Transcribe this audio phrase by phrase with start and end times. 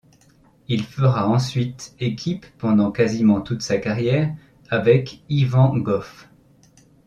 [0.67, 4.35] Il fera ensuite équipe pendant quasiment toute sa carrière
[4.71, 6.27] avec Ivan Goff.